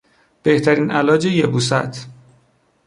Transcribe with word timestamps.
بهترین 0.43 0.91
علاج 0.91 1.25
یبوست 1.25 2.07